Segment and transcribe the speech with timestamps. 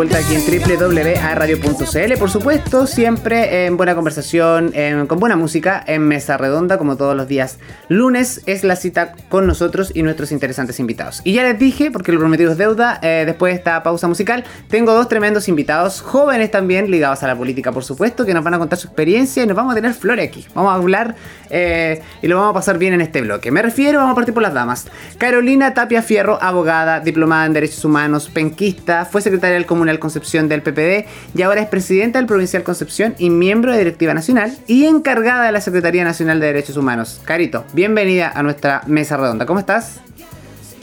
[0.00, 4.72] vuelta aquí en www.radio.cl, por supuesto, siempre en buena conversación,
[5.06, 7.58] con buena música, en mesa redonda, como todos los días.
[7.90, 11.20] Lunes es la cita con nosotros y nuestros interesantes invitados.
[11.22, 14.44] Y ya les dije, porque lo prometido es deuda, eh, después de esta pausa musical,
[14.70, 18.54] tengo dos tremendos invitados, jóvenes también, ligados a la política, por supuesto, que nos van
[18.54, 20.46] a contar su experiencia y nos vamos a tener flores aquí.
[20.54, 21.14] Vamos a hablar
[21.50, 23.50] eh, y lo vamos a pasar bien en este bloque.
[23.50, 24.86] Me refiero, vamos a partir por las damas.
[25.18, 30.62] Carolina Tapia Fierro, abogada, diplomada en Derechos Humanos, penquista fue secretaria del Comunal Concepción del
[30.62, 35.46] PPD y ahora es presidenta del Provincial Concepción y miembro de Directiva Nacional y encargada
[35.46, 37.20] de la Secretaría Nacional de Derechos Humanos.
[37.24, 39.46] Carito, bienvenida a nuestra mesa redonda.
[39.46, 40.00] ¿Cómo estás?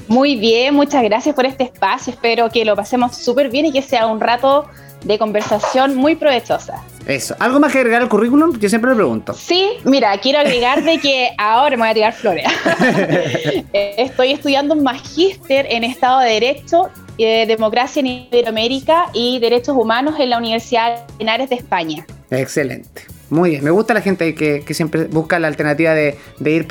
[0.08, 2.14] Muy bien, muchas gracias por este espacio.
[2.14, 4.66] Espero que lo pasemos súper bien y que sea un rato
[5.04, 6.84] de conversación muy provechosa.
[7.06, 7.36] Eso.
[7.40, 8.60] ¿Algo más que agregar al currículum?
[8.60, 9.34] Yo siempre le pregunto.
[9.34, 12.46] Sí, mira, quiero agregar de que ahora me voy a tirar flores.
[13.74, 20.16] Estoy estudiando un magíster en Estado de Derecho eh, democracia en Iberoamérica y Derechos Humanos
[20.20, 22.06] en la Universidad de de España.
[22.30, 23.18] Excelente.
[23.30, 26.66] Muy bien, me gusta la gente que, siempre busca la alternativa de, ir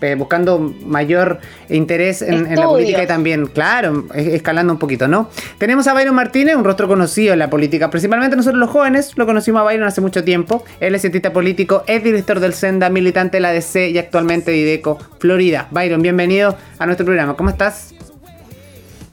[0.00, 1.38] eh, buscando mayor
[1.68, 5.28] interés en, la política y también, claro, escalando un poquito, ¿no?
[5.58, 9.26] Tenemos a Byron Martínez, un rostro conocido en la política, principalmente nosotros los jóvenes, lo
[9.26, 10.64] conocimos a Byron hace mucho tiempo.
[10.80, 14.58] Él es cientista político, es director del Senda, militante de la DC y actualmente de
[14.58, 15.68] IDECO, Florida.
[15.70, 17.94] Byron, bienvenido a nuestro programa, ¿cómo estás?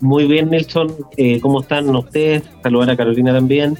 [0.01, 0.93] Muy bien, Nelson.
[1.17, 2.43] Eh, ¿Cómo están ustedes?
[2.63, 3.77] Saludar a Carolina también.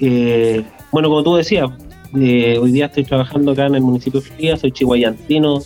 [0.00, 1.70] Eh, bueno, como tú decías,
[2.18, 5.60] eh, hoy día estoy trabajando acá en el municipio de Fría, soy chihuayantino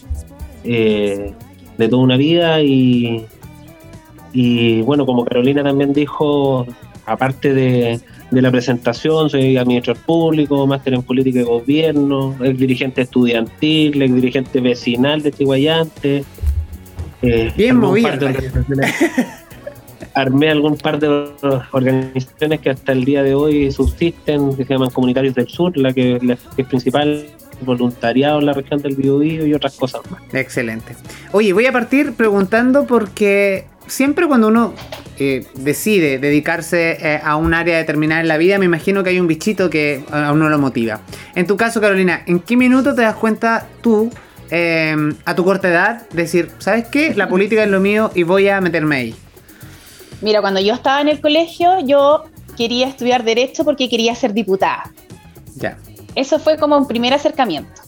[0.65, 3.27] de toda una vida y,
[4.33, 6.67] y bueno, como Carolina también dijo,
[7.07, 14.03] aparte de, la presentación, soy administrador público, máster en política de gobierno, ex dirigente estudiantil,
[14.03, 16.25] ex dirigente vecinal de Chihuayante.
[17.57, 18.11] Bien movido
[20.15, 21.31] armé algún par de
[21.73, 25.93] organizaciones que hasta el día de hoy subsisten, que se llaman Comunitarios del Sur, la
[25.93, 26.21] que,
[26.57, 27.27] es principal
[27.61, 30.23] voluntariado en la región del Biobío y otras cosas más.
[30.33, 30.97] Excelente.
[31.33, 34.75] Oye, voy a partir preguntando porque siempre cuando uno
[35.19, 39.21] eh, decide dedicarse eh, a un área determinada en la vida, me imagino que hay
[39.21, 41.01] un bichito que a uno lo motiva.
[41.35, 44.11] En tu caso, Carolina, ¿en qué minuto te das cuenta tú,
[44.51, 44.95] eh,
[45.25, 47.15] a tu corta edad, decir, ¿sabes qué?
[47.15, 49.15] La política es lo mío y voy a meterme ahí.
[50.25, 52.25] Mira, cuando yo estaba en el colegio, yo
[52.57, 54.91] quería estudiar Derecho porque quería ser diputada.
[55.57, 55.77] Ya.
[56.15, 57.83] Eso fue como un primer acercamiento.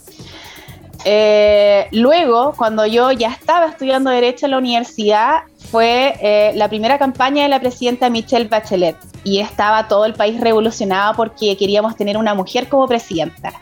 [1.06, 6.98] Eh, luego, cuando yo ya estaba estudiando Derecho en la universidad, fue eh, la primera
[6.98, 12.18] campaña de la presidenta Michelle Bachelet y estaba todo el país revolucionado porque queríamos tener
[12.18, 13.54] una mujer como presidenta.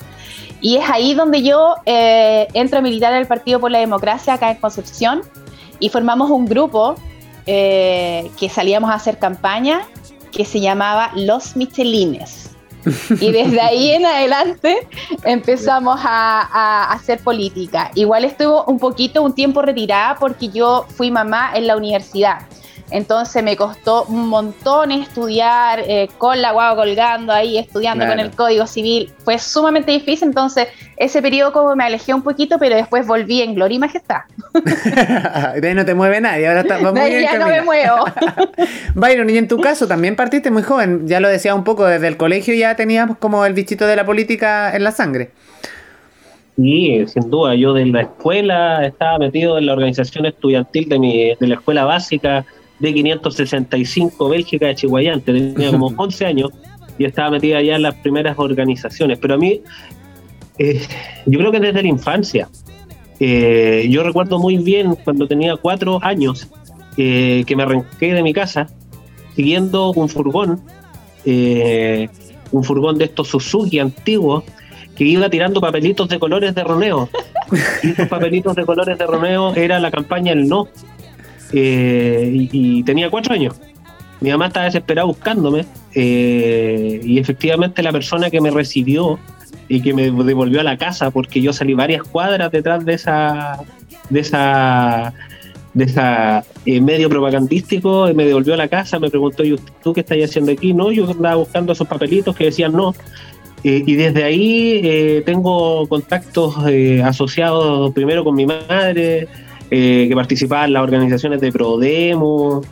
[0.60, 4.34] Y es ahí donde yo eh, entro a militar en el Partido por la Democracia
[4.34, 5.22] acá en Concepción
[5.78, 6.96] y formamos un grupo
[7.46, 9.86] eh, que salíamos a hacer campaña
[10.32, 12.50] que se llamaba Los Michelines.
[13.20, 14.86] Y desde ahí en adelante
[15.22, 17.90] empezamos a, hacer política.
[17.94, 22.40] Igual estuvo un poquito, un tiempo retirada porque yo fui mamá en la universidad.
[22.94, 28.30] Entonces me costó un montón estudiar eh, con la guagua colgando ahí, estudiando con el
[28.30, 29.10] Código Civil.
[29.24, 33.56] Fue sumamente difícil, entonces ese periodo como me alejé un poquito, pero después volví en
[33.56, 34.20] gloria y majestad.
[35.60, 38.04] de ahí no te mueve nadie, ahora está, muy bien ya no me muevo.
[38.94, 42.06] Byron, y en tu caso también partiste muy joven, ya lo decía un poco, desde
[42.06, 45.32] el colegio ya teníamos como el bichito de la política en la sangre.
[46.56, 47.56] Sí, sin duda.
[47.56, 51.84] Yo de la escuela estaba metido en la organización estudiantil de, mi, de la escuela
[51.84, 52.46] básica
[52.78, 56.50] de 565 Bélgica de Chihuayante, tenía como 11 años
[56.98, 59.18] y estaba metida ya en las primeras organizaciones.
[59.18, 59.60] Pero a mí,
[60.58, 60.80] eh,
[61.26, 62.48] yo creo que desde la infancia,
[63.20, 66.48] eh, yo recuerdo muy bien cuando tenía cuatro años
[66.96, 68.68] eh, que me arranqué de mi casa
[69.34, 70.60] siguiendo un furgón,
[71.24, 74.44] un furgón de estos Suzuki antiguos
[74.94, 77.08] que iba tirando papelitos de colores de Romeo.
[77.82, 80.66] Y esos papelitos de colores de Romeo era la campaña El No
[81.56, 83.54] eh, y, tenía cuatro años.
[84.20, 85.64] Mi mamá estaba desesperada buscándome
[85.94, 89.18] eh, y efectivamente la persona que me recibió
[89.68, 93.60] y que me devolvió a la casa porque yo salí varias cuadras detrás de esa
[94.10, 95.14] de esa
[95.72, 100.00] de esa eh, medio propagandístico me devolvió a la casa me preguntó ¿y tú qué
[100.00, 100.74] estás haciendo aquí?
[100.74, 102.94] no yo andaba buscando esos papelitos que decían no
[103.62, 106.54] y desde ahí tengo contactos
[107.02, 109.26] asociados primero con mi madre
[109.70, 112.62] eh, que participaba en las organizaciones de Prodemo,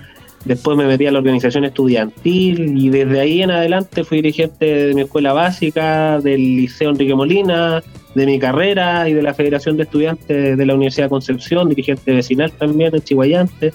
[0.44, 4.94] después me metí a la organización estudiantil y desde ahí en adelante fui dirigente de
[4.94, 7.82] mi escuela básica, del Liceo Enrique Molina,
[8.14, 12.12] de mi carrera y de la Federación de Estudiantes de la Universidad de Concepción, dirigente
[12.12, 13.72] vecinal también en Chihuayante.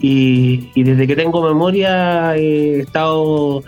[0.00, 3.62] y, desde que tengo memoria he estado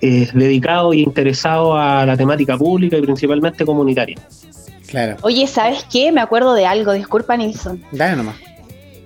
[0.00, 4.16] eh, dedicado e interesado a la temática pública y principalmente comunitaria.
[4.88, 5.16] Claro.
[5.22, 6.10] Oye, ¿sabes qué?
[6.12, 7.84] Me acuerdo de algo, disculpa Nilsson.
[7.92, 8.36] Dale nomás.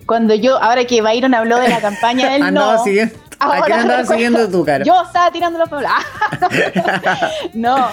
[0.06, 2.84] Cuando yo, ahora que Byron habló de la campaña del andaba no.
[2.84, 4.84] Siguiendo, ¿A quién andaba siguiendo tu cara?
[4.84, 5.68] Yo estaba tirando los
[7.54, 7.88] no.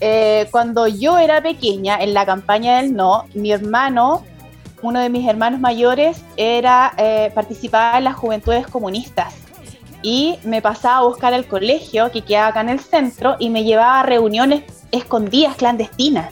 [0.00, 4.24] Eh, cuando yo era pequeña, en la campaña del no, mi hermano,
[4.80, 9.34] uno de mis hermanos mayores, era eh, participaba en las juventudes comunistas
[10.02, 13.64] y me pasaba a buscar al colegio que quedaba acá en el centro y me
[13.64, 16.30] llevaba a reuniones escondidas, clandestinas.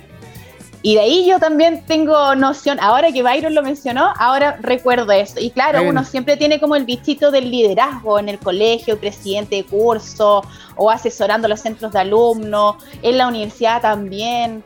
[0.87, 5.41] Y de ahí yo también tengo noción, ahora que Byron lo mencionó, ahora recuerdo eso.
[5.41, 9.65] Y claro, uno siempre tiene como el bichito del liderazgo en el colegio, presidente de
[9.65, 10.45] curso
[10.77, 14.63] o asesorando los centros de alumnos, en la universidad también.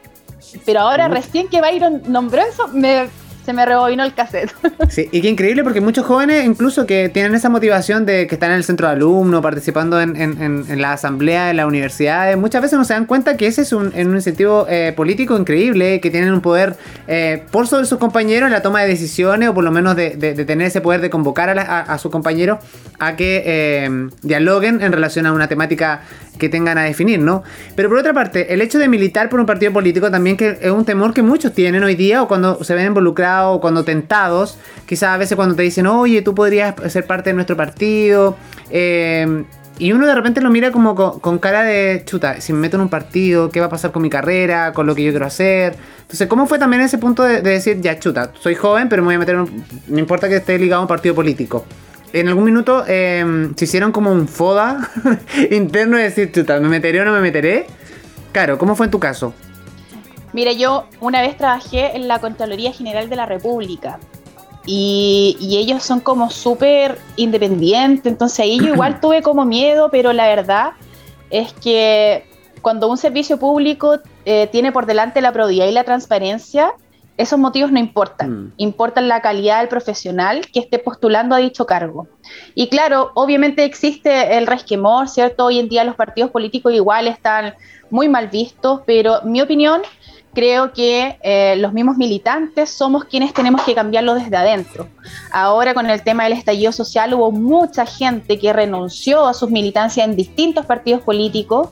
[0.67, 3.09] Pero ahora recién que Byron nombró eso, me
[3.51, 4.53] se me rebobinó el cassette.
[4.89, 8.51] Sí, y qué increíble porque muchos jóvenes, incluso que tienen esa motivación de que están
[8.51, 12.77] en el centro de alumnos, participando en, en, la asamblea de las universidades, muchas veces
[12.77, 16.33] no se dan cuenta que ese es un, un incentivo eh, político increíble, que tienen
[16.33, 16.77] un poder
[17.07, 20.11] eh, por sobre sus compañeros en la toma de decisiones, o por lo menos de,
[20.11, 22.59] tener ese poder de convocar a, a, sus compañeros
[22.99, 26.03] a que eh, dialoguen en relación a una temática
[26.41, 27.45] que tengan a definir, ¿no?
[27.77, 30.71] Pero por otra parte, el hecho de militar por un partido político también que es
[30.71, 34.59] un temor que muchos tienen hoy día o cuando se ven involucrados o cuando tentados,
[34.87, 38.37] quizás a veces cuando te dicen, oye, tú podrías ser parte de nuestro partido,
[38.71, 39.45] eh,
[39.81, 42.83] y uno de repente lo mira como con, cara de chuta, si me meto en
[42.83, 45.75] un partido, ¿qué va a pasar con mi carrera, con lo que yo quiero hacer?
[46.03, 49.15] Entonces, ¿cómo fue también ese punto de, decir, ya chuta, soy joven, pero me voy
[49.15, 51.65] a meter en un, no importa que esté ligado a un partido político?
[52.13, 54.91] en algún minuto eh, se hicieron como un foda
[55.51, 57.67] interno de decir, chuta, ¿me meteré o no me meteré?
[58.33, 59.33] Claro, ¿cómo fue en tu caso?
[60.33, 63.99] Mira, yo una vez trabajé en la Contraloría General de la República
[64.67, 70.29] y, ellos son como súper independientes, entonces ahí yo igual tuve como miedo, pero la
[70.29, 70.73] verdad
[71.31, 72.25] es que
[72.63, 76.75] cuando un servicio público eh, tiene por delante la probidad y la transparencia,
[77.17, 78.53] esos motivos no importan, mm.
[78.57, 82.09] importan la calidad del profesional que esté postulando a dicho cargo.
[82.55, 85.47] Y claro, obviamente existe el resquemor, ¿cierto?
[85.47, 87.55] Hoy en día los partidos políticos igual están
[87.91, 89.83] muy mal vistos, pero mi opinión,
[90.33, 94.89] creo que eh, los mismos militantes somos quienes tenemos que cambiarlo desde adentro.
[95.33, 100.07] Ahora con el tema del estallido social hubo mucha gente que renunció a sus militancias
[100.07, 101.71] en distintos partidos políticos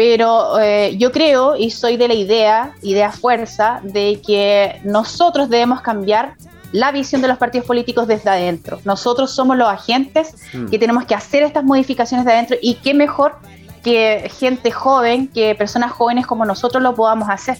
[0.00, 5.82] pero eh, yo creo y soy de la idea, idea fuerza, de que nosotros debemos
[5.82, 6.36] cambiar
[6.72, 8.80] la visión de los partidos políticos desde adentro.
[8.86, 10.68] Nosotros somos los agentes mm.
[10.68, 13.36] que tenemos que hacer estas modificaciones de adentro y qué mejor
[13.82, 17.58] que gente joven, que personas jóvenes como nosotros lo podamos hacer.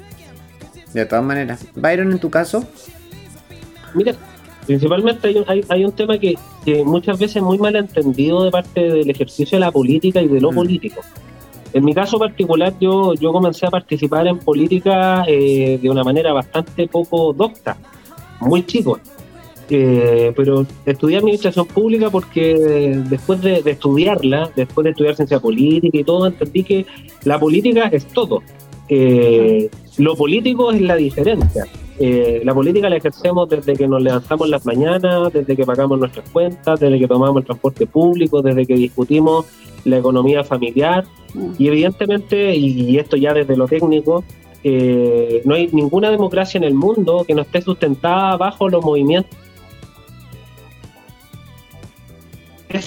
[0.93, 1.67] De todas maneras.
[1.75, 2.64] Byron, en tu caso.
[3.94, 4.14] Mira,
[4.67, 5.28] principalmente
[5.69, 6.37] hay un, tema que,
[6.84, 10.40] muchas veces es muy mal entendido de parte del ejercicio de la política y de
[10.40, 10.55] lo mm.
[10.55, 11.00] político.
[11.72, 16.32] En mi caso particular, yo, yo comencé a participar en política eh, de una manera
[16.32, 17.76] bastante poco docta,
[18.40, 18.99] muy chico.
[19.72, 22.55] Eh, pero estudié administración pública porque
[23.08, 26.87] después de, estudiarla, después de estudiar ciencia política y todo, entendí que
[27.25, 28.42] la política es todo.
[28.88, 31.66] Eh, lo político es la diferencia.
[32.45, 36.80] la política la ejercemos desde que nos levantamos las mañanas, desde que pagamos nuestras cuentas,
[36.80, 39.47] desde que tomamos el transporte público, desde que discutimos
[39.85, 41.04] la economía familiar
[41.59, 44.25] y evidentemente, y esto ya desde lo técnico,
[44.62, 49.37] eh, no hay ninguna democracia en el mundo que no esté sustentada bajo los movimientos.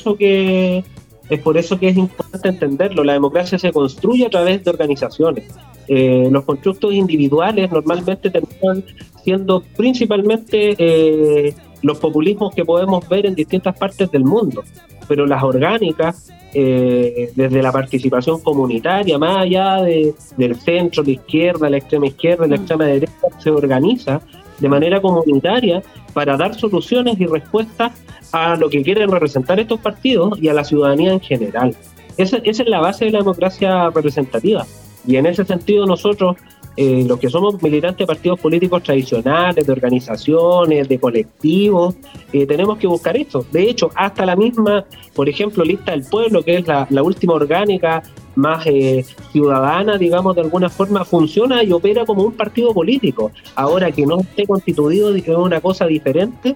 [0.03, 0.83] Eso que
[1.29, 3.05] es por eso que es importante entenderlo.
[3.05, 5.45] La democracia se construye a través de organizaciones.
[5.87, 8.83] Eh, los constructos individuales normalmente terminan
[9.23, 14.65] siendo principalmente eh, los populismos que podemos ver en distintas partes del mundo,
[15.07, 21.69] pero las orgánicas eh, desde la participación comunitaria, más allá de, del centro, de izquierda,
[21.69, 22.59] la extrema izquierda, la mm.
[22.59, 24.21] extrema derecha, se organiza
[24.59, 25.81] de manera comunitaria
[26.13, 27.91] para dar soluciones y respuestas
[28.31, 31.75] a lo que quieren representar estos partidos y a la ciudadanía en general.
[32.17, 34.65] Esa, esa es la base de la democracia representativa.
[35.05, 36.37] Y en ese sentido nosotros
[36.75, 41.95] eh, los que somos militantes de partidos políticos tradicionales, de organizaciones, de colectivos,
[42.31, 43.45] eh, tenemos que buscar esto.
[43.51, 48.01] De hecho, hasta la misma, por ejemplo, lista del pueblo, que es la, última orgánica
[48.35, 53.31] más eh, ciudadana, digamos, de alguna forma, funciona y opera como un partido político.
[53.55, 56.55] Ahora que no esté constituido es una cosa diferente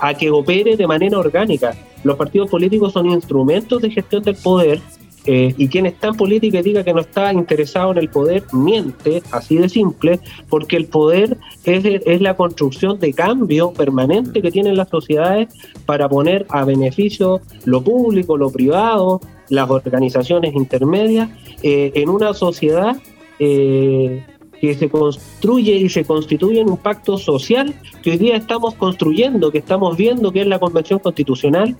[0.00, 1.74] a que opere de manera orgánica.
[2.02, 4.80] Los partidos políticos son instrumentos de gestión del poder
[5.26, 8.44] Eh, y quien está en política y diga que no está interesado en el poder,
[8.52, 14.50] miente, así de simple, porque el poder es, es la construcción de cambio permanente que
[14.50, 15.48] tienen las sociedades
[15.86, 21.30] para poner a beneficio lo público, lo privado, las organizaciones intermedias,
[21.62, 22.96] eh, en una sociedad
[23.38, 24.26] eh,
[24.60, 29.50] que se construye y se constituye en un pacto social que hoy día estamos construyendo,
[29.50, 31.76] que estamos viendo que es la Convención Constitucional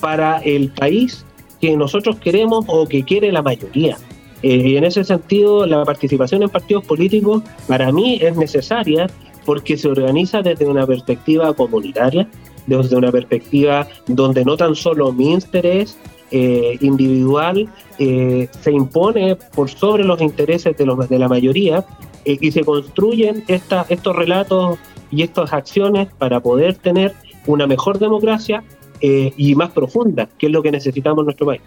[0.00, 1.26] para el país
[1.62, 3.96] que nosotros queremos o que quiere la mayoría.
[4.42, 9.06] Eh, y en ese sentido, la participación en partidos políticos para mí es necesaria
[9.46, 12.28] porque se organiza desde una perspectiva comunitaria,
[12.66, 15.96] desde una perspectiva donde no tan solo mi interés
[16.32, 17.68] eh, individual
[18.00, 21.84] eh, se impone por sobre los intereses de, los, de la mayoría
[22.24, 24.78] y se construyen esta, estos relatos
[25.10, 27.14] y estas acciones para poder tener
[27.46, 28.62] una mejor democracia
[29.02, 31.60] eh, y más profunda, que es lo que necesitamos en nuestro país.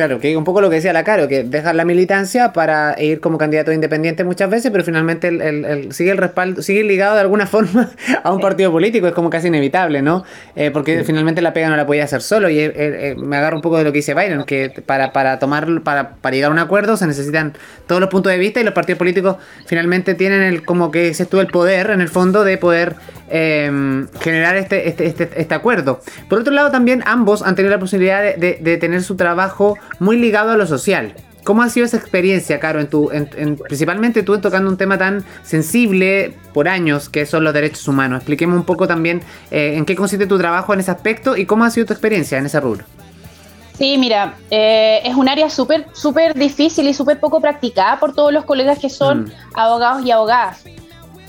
[0.00, 3.20] Claro, que un poco lo que decía la Caro, que dejar la militancia para ir
[3.20, 7.46] como candidato independiente muchas veces, pero finalmente el, sigue el respaldo, sigue ligado de alguna
[7.46, 7.90] forma
[8.22, 10.24] a un partido político, es como casi inevitable, ¿no?
[10.56, 13.56] Eh, porque finalmente la pega no la podía hacer solo, y eh, eh, me agarro
[13.56, 16.54] un poco de lo que dice Byron, que para, para tomar, para, para llegar a
[16.54, 17.52] un acuerdo se necesitan
[17.86, 21.24] todos los puntos de vista y los partidos políticos finalmente tienen el, como que se
[21.24, 22.94] estuvo el poder, en el fondo, de poder
[23.28, 26.00] em, generar este, este, este, este, acuerdo.
[26.30, 30.16] Por otro lado, también ambos han tenido la posibilidad de, de tener su trabajo muy
[30.16, 31.14] ligado a lo social.
[31.44, 34.98] ¿Cómo ha sido esa experiencia, Caro, en tu, en, principalmente tú en tocando un tema
[34.98, 38.18] tan sensible por años que son los derechos humanos?
[38.18, 41.64] Expliquemos un poco también eh, en qué consiste tu trabajo en ese aspecto y cómo
[41.64, 42.84] ha sido tu experiencia en ese rubro.
[43.78, 48.30] Sí, mira, eh, es un área súper súper difícil y súper poco practicada por todos
[48.30, 49.32] los colegas que son mm.
[49.54, 50.64] abogados y abogadas.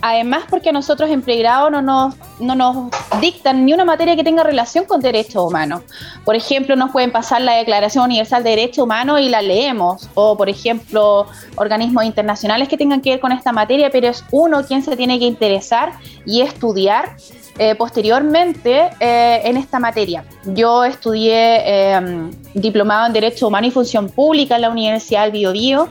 [0.01, 4.23] Además, porque a nosotros en pregrado no nos, no nos dictan ni una materia que
[4.23, 5.81] tenga relación con derechos humanos.
[6.25, 10.09] Por ejemplo, nos pueden pasar la Declaración Universal de Derechos Humanos y la leemos.
[10.15, 14.65] O, por ejemplo, organismos internacionales que tengan que ver con esta materia, pero es uno
[14.65, 15.93] quien se tiene que interesar
[16.25, 17.15] y estudiar
[17.59, 20.23] eh, posteriormente eh, en esta materia.
[20.45, 25.89] Yo estudié em, diplomado en Derecho Humano y Función Pública en la Universidad del Biobío.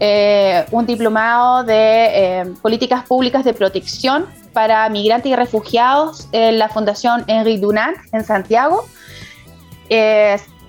[0.00, 6.68] Eh, un diplomado de eh, políticas públicas de protección para migrantes y refugiados en la
[6.68, 8.84] Fundación Henri Dunant en Santiago.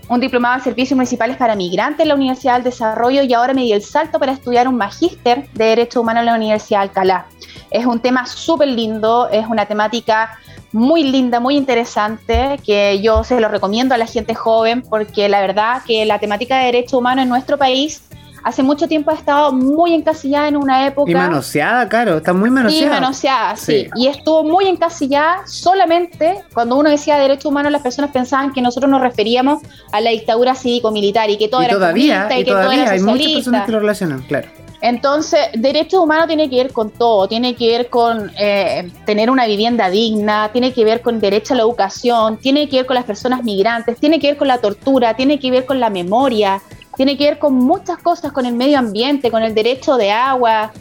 [0.09, 3.61] un diplomado de servicios municipales para migrantes en la Universidad del Desarrollo y ahora me
[3.61, 7.25] di el salto para estudiar un magíster de Derechos Humanos en la Universidad de Alcalá.
[7.69, 10.39] Es un tema súper lindo, es una temática
[10.71, 15.41] muy linda, muy interesante, que yo se lo recomiendo a la gente joven porque la
[15.41, 18.03] verdad que la temática de derechos humanos en nuestro país
[18.43, 21.11] hace mucho tiempo ha estado muy encasillada en una época.
[21.11, 22.95] Y manoseada, claro, está muy manoseada.
[22.95, 23.87] Sí, manoseada, sí.
[23.95, 28.89] Y estuvo muy encasillada solamente cuando uno decía derechos humanos, las personas pensaban que nosotros
[28.89, 32.91] nos referíamos a la dictadura cívico-militar y que todo era todavía, y, que todo era
[32.91, 34.47] hay muchas personas que lo relacionan, claro.
[34.81, 39.45] Entonces, derechos humanos tiene que ver con todo, tiene que ver con eh, tener una
[39.45, 43.03] vivienda digna, tiene que ver con derecho a la educación, tiene que ver con las
[43.03, 46.61] personas migrantes, tiene que ver con la tortura, tiene que ver con la memoria,
[46.99, 50.73] tiene que ver con muchas cosas, con el medio ambiente, con el derecho de agua,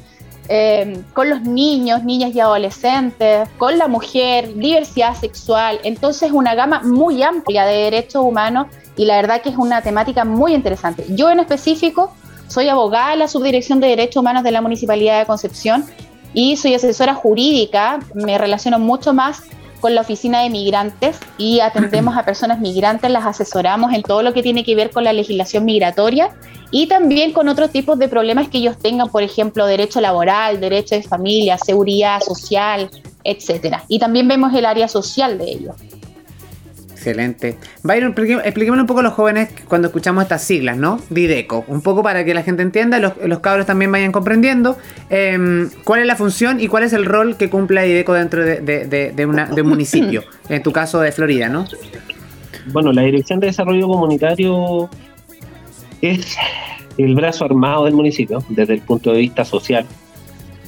[0.49, 5.79] eh, con los niños, niñas y adolescentes, con la mujer, diversidad sexual.
[5.85, 10.25] Entonces, una gama muy amplia de derechos humanos y la verdad que es una temática
[10.25, 11.05] muy interesante.
[11.11, 12.13] Yo en específico
[12.49, 15.85] soy abogada en la Subdirección de Derechos Humanos de la Municipalidad de Concepción
[16.35, 18.01] y soy asesora jurídica.
[18.15, 19.43] Me relaciono mucho más
[19.81, 24.33] con la oficina de migrantes y atendemos a personas migrantes, las asesoramos en todo lo
[24.33, 26.31] que tiene que ver con la legislación migratoria
[26.71, 30.95] y también con otros tipos de problemas que ellos tengan, por ejemplo, derecho laboral, derecho
[30.95, 32.91] de familia, seguridad social,
[33.25, 33.85] etcétera.
[33.89, 35.77] Y también vemos el área social de ellos.
[36.99, 37.57] Excelente.
[37.85, 41.01] Byron, expliquémosle un poco a los jóvenes cuando escuchamos estas siglas, ¿no?
[41.11, 41.65] Dideco.
[41.69, 44.77] Un poco para que la gente entienda, los, los cabros también vayan comprendiendo
[45.09, 49.15] em, cuál es la función y cuál es el rol que cumple Dideco dentro de,
[49.63, 50.25] un municipio.
[50.49, 51.67] en tu caso de Florida, ¿no?
[52.73, 54.91] Bueno, la Dirección de Desarrollo Comunitario
[56.03, 56.37] es
[56.97, 59.87] el brazo armado del municipio desde el punto de vista social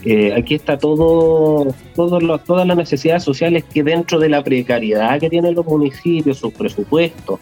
[0.05, 5.55] eh, aquí está todo, todas las necesidades sociales que dentro de la precariedad que tienen
[5.55, 7.39] los municipios, sus presupuestos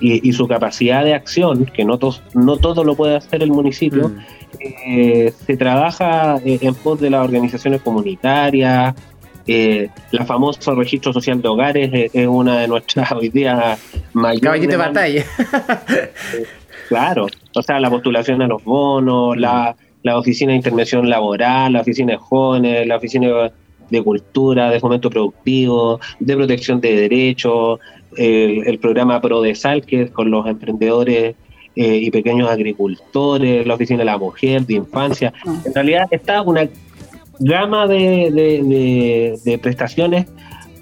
[0.00, 1.98] y, su capacidad de acción, que no,
[2.34, 4.18] no todo lo puede hacer el municipio, mm.
[4.60, 8.94] eh, se trabaja eh, en pos de las organizaciones comunitarias.
[9.46, 13.78] la famosa registro social de hogares es una de nuestras hoy día
[14.12, 14.42] mayores.
[14.42, 15.24] Caballito de batalla.
[16.88, 19.74] claro, o sea, la postulación a los bonos, la
[20.08, 23.52] la oficina de intervención laboral, la oficina de jóvenes, la oficina
[23.90, 27.78] de cultura, de fomento productivo, de protección de derechos,
[28.16, 31.36] el, programa ProDesal, que es con los emprendedores
[31.76, 35.32] eh, y pequeños agricultores, la oficina de la mujer, de infancia.
[35.46, 35.62] Ah.
[35.64, 36.68] En realidad está una
[37.38, 40.26] gama de, prestaciones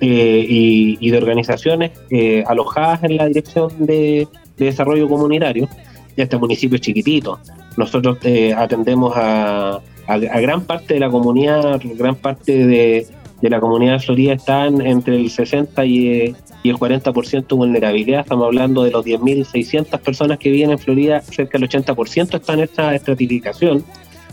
[0.00, 5.68] eh, y, de organizaciones eh, alojadas en la dirección de, desarrollo comunitario.
[6.16, 7.38] Y este municipio es chiquitito.
[7.76, 8.18] Nosotros
[8.56, 13.06] atendemos a, gran parte de la comunidad, gran parte de,
[13.42, 18.21] la comunidad de Florida están entre el 60 y, y el 40% de vulnerabilidad.
[18.21, 22.61] Estamos hablando de los 10.600 personas que viven en Florida, cerca del 80% está en
[22.61, 23.85] esta estratificación.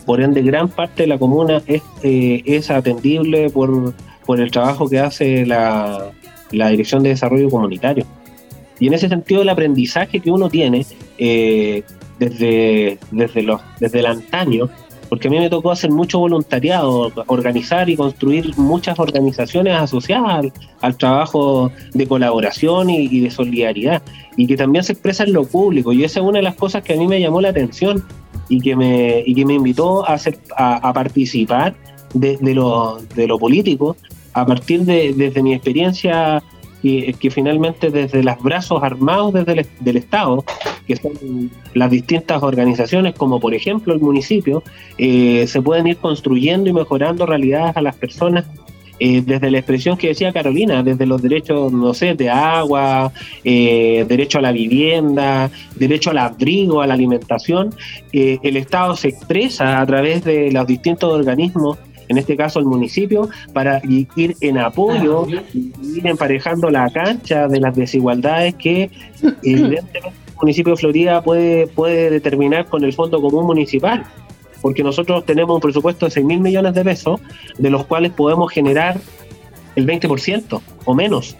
[0.05, 3.93] Por ende, gran parte de la comuna es, eh, es atendible por,
[4.25, 6.11] por el trabajo que hace la,
[6.51, 8.05] la Dirección de Desarrollo Comunitario.
[8.79, 10.85] Y en ese sentido, el aprendizaje que uno tiene
[11.17, 11.83] eh,
[12.19, 14.69] desde, desde, los, desde el antaño
[15.13, 20.51] porque a mí me tocó hacer mucho voluntariado, organizar y construir muchas organizaciones asociadas
[20.81, 24.01] al, trabajo de colaboración y, de solidaridad,
[24.37, 26.81] y que también se expresa en lo público, y esa es una de las cosas
[26.81, 28.03] que a mí me llamó la atención
[28.49, 31.75] y que me, y que me invitó a, hacer, a, participar
[32.15, 33.95] de, lo, de lo político
[34.33, 36.41] a partir de desde mi experiencia
[36.83, 40.43] que, finalmente desde los brazos armados desde el, del Estado,
[40.85, 44.63] que son las distintas organizaciones, como por ejemplo el municipio,
[44.97, 48.45] eh, se pueden ir construyendo y mejorando realidades a las personas
[48.99, 53.13] eh, desde la expresión que decía Carolina, desde los derechos, no sé, de agua,
[53.45, 57.73] eh, derecho a la vivienda, derecho al abrigo, a la alimentación,
[58.11, 61.79] el Estado se expresa a través de los distintos organismos
[62.13, 67.75] en este caso el municipio, para ir en apoyo, ir emparejando la cancha de las
[67.75, 68.89] desigualdades que
[69.43, 74.05] evidentemente el municipio de Florida puede, puede determinar con el Fondo Común Municipal,
[74.61, 77.19] porque nosotros tenemos un presupuesto de 6 mil millones de pesos,
[77.57, 78.97] de los cuales podemos generar
[79.75, 81.35] el 20% o menos.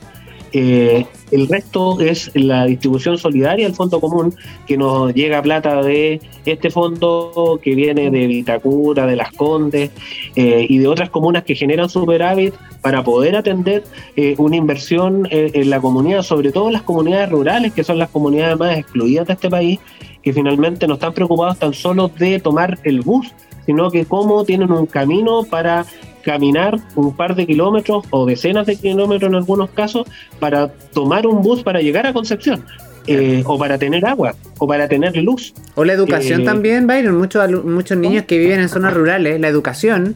[0.54, 4.36] Eh, el resto es la distribución solidaria del fondo común,
[4.68, 9.90] que nos llega plata de este fondo que viene de Vitacura, de Las Condes
[10.36, 13.84] eh, y de otras comunas que generan superávit para poder atender
[14.16, 18.10] eh, una inversión en la comunidad, sobre todo en las comunidades rurales, que son las
[18.10, 19.80] comunidades más excluidas de este país,
[20.22, 23.34] que finalmente no están preocupados tan solo de tomar el bus,
[23.66, 25.86] sino que cómo tienen un camino para
[26.24, 30.08] caminar un par de kilómetros o decenas de kilómetros en algunos casos
[30.40, 32.66] para tomar un bus para llegar a Concepción.
[33.06, 35.54] Eh, o para tener agua, o para tener luz.
[35.76, 37.18] O la educación eh, también, Byron.
[37.18, 40.16] Muchos, muchos niños que viven en zonas rurales, la educación,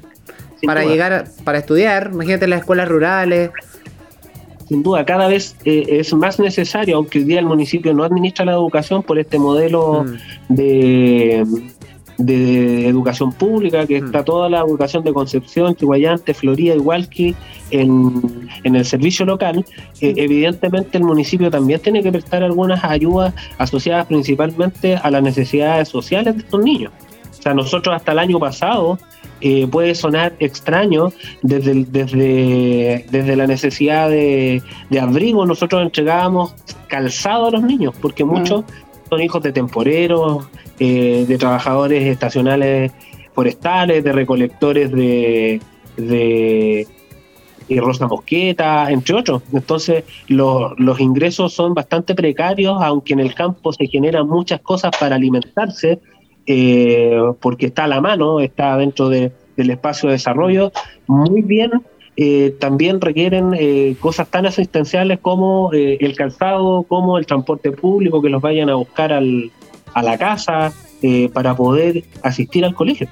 [0.65, 3.52] para llegar, para estudiar, imagínate las escuelas rurales.
[4.70, 8.46] Sin duda, cada vez eh, es más necesario, aunque hoy día el municipio no administra
[8.46, 10.54] la educación por este modelo mm.
[10.54, 11.46] de
[12.17, 14.25] de educación pública, que está mm.
[14.25, 17.36] toda la educación de Concepción, Chihuayante, Florida igual que
[17.71, 19.65] en, el servicio local,
[20.01, 25.89] eh, evidentemente el municipio también tiene que prestar algunas ayudas asociadas principalmente a las necesidades
[25.89, 26.91] sociales de estos niños.
[27.38, 28.97] O sea, nosotros hasta el año pasado,
[29.39, 34.63] eh, puede sonar extraño desde, desde, desde la necesidad de,
[34.99, 36.56] abrigo, nosotros entregábamos
[36.88, 38.27] calzado a los niños, porque mm.
[38.27, 38.65] muchos
[39.10, 40.48] son hijos de temporeros,
[40.80, 42.91] eh, de trabajadores estacionales
[43.34, 45.62] forestales, de recolectores de,
[45.98, 46.88] de,
[47.80, 49.43] rosa mosqueta, entre otros.
[49.54, 55.15] Entonces, los ingresos son bastante precarios, aunque en el campo se generan muchas cosas para
[55.15, 56.00] alimentarse,
[56.46, 60.72] eh, porque está a la mano, está dentro del espacio de desarrollo.
[61.08, 61.72] Muy bien
[62.17, 63.51] eh, también requieren
[63.99, 69.13] cosas tan asistenciales como el calzado, como el transporte público, que los vayan a buscar
[69.13, 69.51] al,
[69.93, 73.08] a la casa eh, para poder asistir al colegio.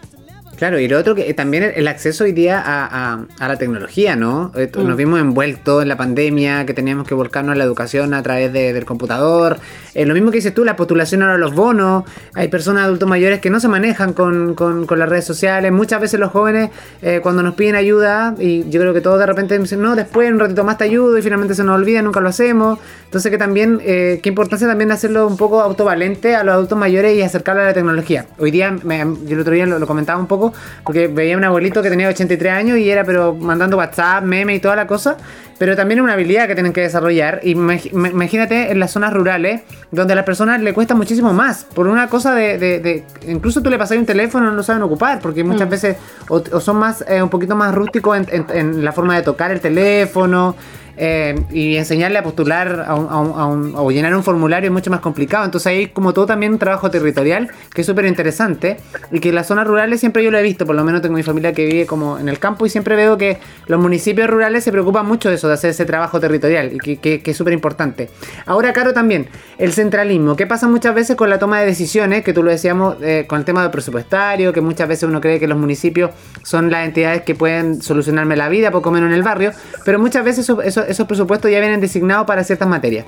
[0.57, 4.51] Claro, y lo otro que también el acceso hoy día a, la tecnología, ¿no?
[4.55, 4.95] Eh, nos mm.
[4.95, 8.85] vimos envueltos en la pandemia, que teníamos que volcarnos a la educación a través del
[8.85, 9.59] computador.
[9.93, 12.05] Eh, lo mismo que dices tú, la postulación ahora a los bonos.
[12.33, 14.55] Hay personas adultos mayores que no se manejan con,
[14.89, 15.71] las redes sociales.
[15.73, 16.69] Muchas veces los jóvenes,
[17.01, 20.31] eh, cuando nos piden ayuda, y yo creo que todos de repente dicen, no, después
[20.31, 22.79] un ratito más te ayudo, y finalmente se nos olvida, nunca lo hacemos.
[23.03, 27.21] Entonces que también, qué importancia también hacerlo un poco autovalente a los adultos mayores y
[27.21, 28.25] acercarlo a la tecnología.
[28.37, 30.44] Hoy día, yo el otro día lo comentaba un poco
[30.83, 34.59] porque veía un abuelito que tenía 83 años y era pero mandando WhatsApp, meme y
[34.59, 35.17] toda la cosa.
[35.57, 37.39] pero también es una habilidad que tienen que desarrollar.
[37.43, 41.87] Y imagínate en las zonas rurales, donde a las personas le cuesta muchísimo más, por
[41.87, 43.03] una cosa de...
[43.27, 45.71] incluso tú le pasas un teléfono, no lo saben ocupar, porque muchas mm.
[45.71, 49.61] veces o, son más eh, un poquito más rústicos en la forma de tocar el
[49.61, 50.55] teléfono.
[50.97, 55.45] Eh, y enseñarle a postular a o llenar un formulario es mucho más complicado.
[55.45, 58.77] Entonces hay como todo también un trabajo territorial que es súper interesante
[59.11, 61.15] y que en las zonas rurales siempre yo lo he visto, por lo menos tengo
[61.15, 64.63] mi familia que vive como en el campo y siempre veo que los municipios rurales
[64.63, 68.09] se preocupan mucho de eso, de hacer ese trabajo territorial y que, es súper importante.
[68.45, 69.27] Ahora, Caro, también,
[69.57, 72.23] el centralismo, ¿qué pasa muchas veces con la toma de decisiones?
[72.23, 75.39] Que tú lo decíamos eh, con el tema del presupuestario, que muchas veces uno cree
[75.39, 76.11] que los municipios
[76.43, 79.51] son las entidades que pueden solucionarme la vida, poco menos en el barrio,
[79.83, 83.05] pero muchas veces eso esos presupuestos ya vienen designados para ciertas materias.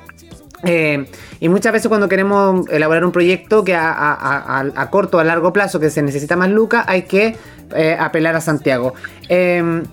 [0.64, 1.06] Eh,
[1.40, 5.80] y muchas veces cuando queremos elaborar un proyecto que a, corto o a largo plazo
[5.80, 7.38] que se necesita más lucas, hay que
[7.76, 8.94] eh, apelar a Santiago.
[9.30, 9.84] Eh,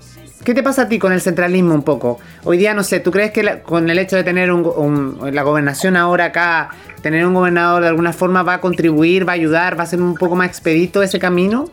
[0.43, 2.19] ¿Qué te pasa a ti con el centralismo un poco?
[2.43, 6.25] Hoy día, no sé, ¿tú crees que con el hecho de tener la gobernación ahora
[6.25, 6.69] acá,
[7.01, 9.99] tener un gobernador de alguna forma va a contribuir, va a ayudar, va a ser
[9.99, 11.67] un poco más expedito ese camino?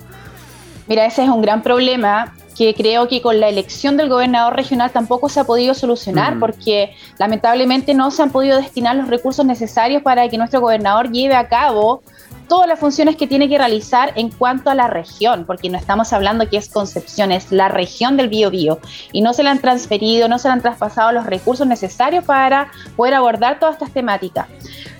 [0.86, 4.92] Mira, ese es un gran problema que creo que con la elección del gobernador regional
[4.92, 6.40] tampoco se ha podido solucionar, mm.
[6.40, 11.34] porque lamentablemente no se han podido destinar los recursos necesarios para que nuestro gobernador lleve
[11.34, 12.02] a cabo
[12.48, 16.12] todas las funciones que tiene que realizar en cuanto a la región, porque no estamos
[16.12, 18.78] hablando que es Concepción, es la región del Biobío,
[19.12, 22.70] y no se le han transferido, no se le han traspasado los recursos necesarios para
[22.96, 24.46] poder abordar todas estas temáticas.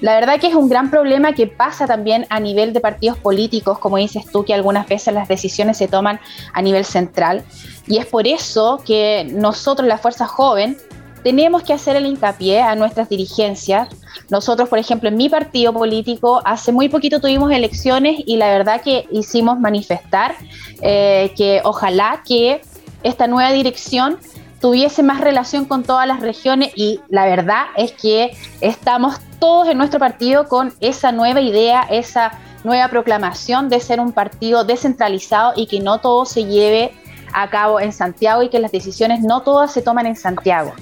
[0.00, 3.78] La verdad que es un gran problema que pasa también a nivel de partidos políticos,
[3.78, 6.20] como dices tú, que algunas veces las decisiones se toman
[6.52, 7.44] a nivel central,
[7.86, 10.76] y es por eso que nosotros, la Fuerza Joven,
[11.22, 13.88] tenemos que hacer el hincapié a nuestras dirigencias.
[14.30, 18.80] Nosotros, por ejemplo, en mi partido político, hace muy poquito tuvimos elecciones y la verdad
[18.82, 20.34] que hicimos manifestar
[20.80, 22.62] eh, que ojalá que
[23.02, 24.18] esta nueva dirección
[24.60, 29.76] tuviese más relación con todas las regiones y la verdad es que estamos todos en
[29.76, 35.66] nuestro partido con esa nueva idea, esa nueva proclamación de ser un partido descentralizado y
[35.66, 36.92] que no todo se lleve
[37.32, 40.72] a cabo en Santiago y que las decisiones no todas se toman en Santiago.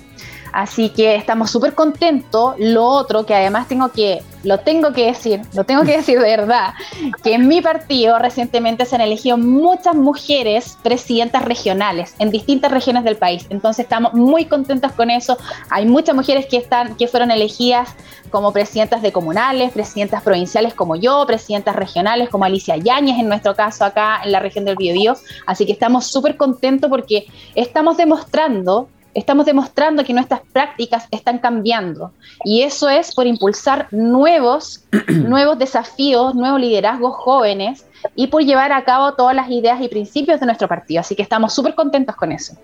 [0.52, 2.54] Así que estamos súper contentos.
[2.58, 6.36] Lo otro que además tengo que, lo tengo que decir, lo tengo que decir de
[6.36, 6.74] verdad,
[7.22, 13.04] que en mi partido recientemente se han elegido muchas mujeres presidentas regionales en distintas regiones
[13.04, 13.46] del país.
[13.50, 15.36] Entonces estamos muy contentos con eso.
[15.70, 17.94] Hay muchas mujeres que están, que fueron elegidas
[18.30, 23.54] como presidentas de comunales, presidentas provinciales como yo, presidentas regionales como Alicia Yáñez en nuestro
[23.54, 25.14] caso acá en la región del Biobío.
[25.46, 32.12] Así que estamos súper contentos porque estamos demostrando estamos demostrando que nuestras prácticas están cambiando
[32.44, 38.84] y eso es por impulsar nuevos, nuevos desafíos, nuevos liderazgos jóvenes y por llevar a
[38.84, 41.00] cabo todas las ideas y principios de nuestro partido.
[41.00, 42.54] Así que estamos súper contentos con eso.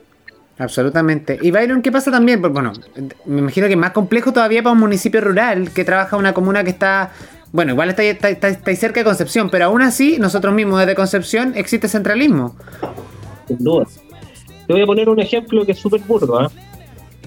[0.58, 1.38] Absolutamente.
[1.42, 2.40] Y Byron, ¿qué pasa también?
[2.40, 2.72] Pues, bueno,
[3.26, 6.64] me imagino que es más complejo todavía para un municipio rural que trabaja una comuna
[6.64, 7.10] que está,
[7.52, 11.52] bueno, igual está, está, está cerca de Concepción, pero aún así, nosotros mismos desde Concepción
[11.56, 12.56] existe centralismo.
[13.46, 13.86] Sin duda.
[14.66, 16.50] Te voy a poner un ejemplo que es súper burdo, ¿ah?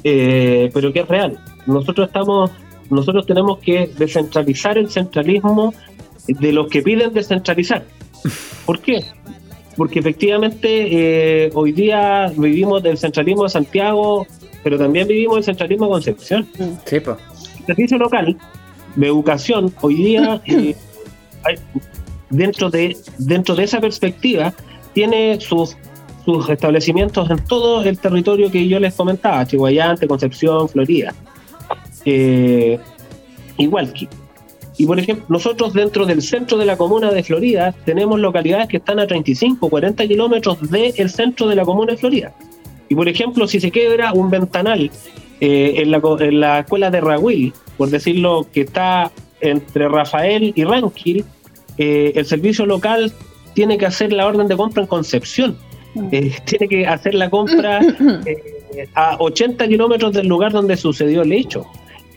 [0.03, 1.39] eh, pero que es real.
[1.65, 2.51] Nosotros estamos,
[2.89, 5.73] nosotros tenemos que descentralizar el centralismo
[6.27, 7.85] de los que piden descentralizar.
[8.65, 9.03] ¿Por qué?
[9.75, 14.27] Porque efectivamente eh, hoy día vivimos del centralismo de Santiago,
[14.63, 16.47] pero también vivimos el centralismo de Concepción.
[16.85, 17.17] Sí, pues.
[17.65, 18.37] Servicio local
[18.95, 20.75] de educación hoy día, eh,
[22.29, 24.53] dentro, de, dentro de esa perspectiva,
[24.93, 25.77] tiene sus
[26.35, 31.13] sus establecimientos en todo el territorio que yo les comentaba, Chihuayante, Concepción, Florida.
[32.05, 32.77] Eh,
[33.57, 34.07] igual que.
[34.77, 38.77] Y por ejemplo, nosotros dentro del centro de la comuna de Florida tenemos localidades que
[38.77, 42.33] están a 35, 40 kilómetros del centro de la comuna de Florida.
[42.87, 44.91] Y por ejemplo, si se quebra un ventanal
[45.41, 49.11] eh, en, la, en, la, escuela de Rahuil, por decirlo, que está
[49.41, 51.25] entre Rafael y Ranquil,
[51.77, 53.11] eh, el servicio local
[53.55, 55.57] tiene que hacer la orden de compra en Concepción
[56.11, 57.79] eh, tiene que hacer la compra
[58.25, 61.65] eh, a 80 kilómetros del lugar donde sucedió el hecho.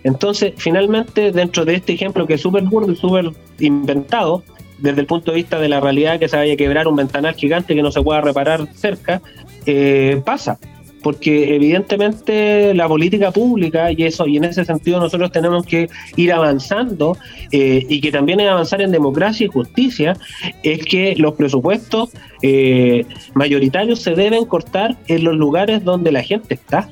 [0.05, 3.31] Entonces, finalmente, dentro de este ejemplo que es súper burdo y súper
[3.61, 4.43] inventado,
[4.79, 7.35] desde el punto de vista de la realidad que se vaya a quebrar un ventanal
[7.35, 9.23] gigante que no se pueda reparar cerca,
[9.65, 10.59] eh, pasa
[11.03, 16.33] porque evidentemente la política pública y eso y en ese sentido nosotros tenemos que ir
[16.33, 17.17] avanzando
[17.51, 20.17] eh, y que también es avanzar en democracia y justicia
[20.63, 22.11] es que los presupuestos
[22.43, 26.89] eh, mayoritarios se deben cortar en los lugares donde la gente está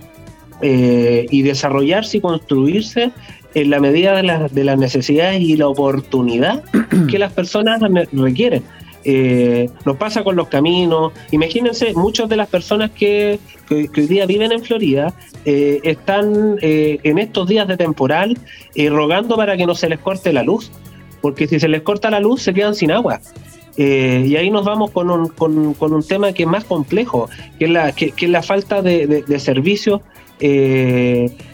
[0.63, 3.13] eh, y desarrollarse y construirse
[3.55, 6.63] en la medida de, de las necesidades y la oportunidad
[7.11, 7.81] que las personas
[8.13, 8.63] requieren
[9.05, 11.13] Eh, nos pasa con los caminos.
[11.31, 13.39] Imagínense, muchas de las personas que,
[13.71, 18.37] hoy día viven en Florida eh, están eh, en estos días de temporal
[18.91, 20.71] rogando para que no se les corte la luz,
[21.21, 23.21] porque si se les corta la luz se quedan sin agua.
[23.77, 27.71] y ahí nos vamos con un, con, un tema que es más complejo, que es
[27.71, 30.01] la, que, la falta de, de, servicios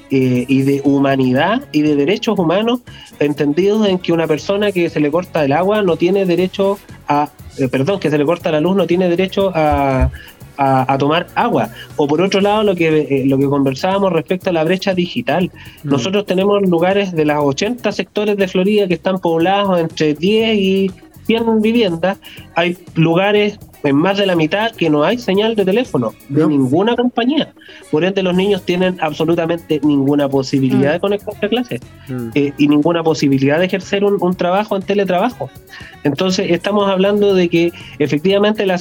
[0.08, 2.80] y de humanidad y de derechos humanos,
[3.18, 7.28] entendidos en que una persona que se le corta el agua no tiene derecho a,
[7.58, 10.10] eh, perdón, que se le corta la luz no tiene derecho a,
[10.56, 11.70] a, tomar agua.
[11.96, 15.50] O por otro lado, lo que, eh, lo que conversábamos respecto a la brecha digital.
[15.82, 15.88] Mm.
[15.88, 20.90] Nosotros tenemos lugares de las 80 sectores de Florida que están poblados entre 10 y
[21.26, 22.18] 100 viviendas.
[22.54, 26.96] Hay lugares en más de la mitad que no hay señal de teléfono de ninguna
[26.96, 27.52] compañía.
[27.90, 31.00] Por ende, los niños tienen absolutamente ninguna posibilidad de mm.
[31.00, 32.28] conectarse a clases mm.
[32.34, 35.50] eh, y ninguna posibilidad de ejercer un, trabajo en teletrabajo.
[36.04, 38.76] Entonces, estamos hablando de que efectivamente la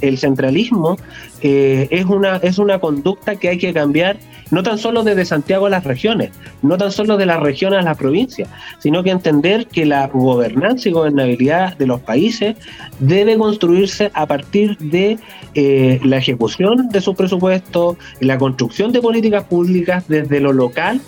[0.00, 0.96] el centralismo
[1.40, 4.16] eh, es, una, es una conducta que hay que cambiar
[4.50, 6.30] no tan solo desde Santiago a las regiones,
[6.62, 10.88] no tan solo de las regiones a las provincias, sino que entender que la gobernanza
[10.88, 12.56] y gobernabilidad de los países
[13.00, 15.18] debe construirse a partir de
[15.54, 21.00] eh, la ejecución de sus presupuestos, la construcción de políticas públicas desde lo local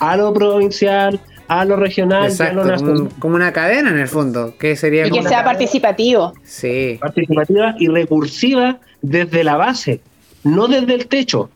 [0.00, 3.08] a lo provincial, a lo regional, a lo nacional.
[3.18, 6.34] Como, una cadena en el fondo, que sería y que sea participativo.
[6.42, 6.98] Sí.
[7.00, 10.00] Participativa y recursiva desde la base,
[10.42, 11.50] no desde el techo